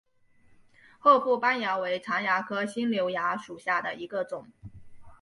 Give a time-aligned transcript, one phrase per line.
[0.97, 4.47] 褐腹斑蚜为常蚜科新瘤蚜属下的一个种。